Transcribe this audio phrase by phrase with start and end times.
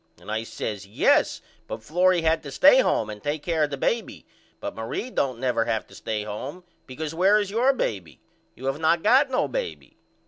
[0.19, 3.77] And I says Yes but Florrie had to stay home and take care of the
[3.77, 4.25] baby
[4.59, 8.19] but Marie don't never have to stay home because where is your baby?
[8.55, 9.97] You have not got no baby.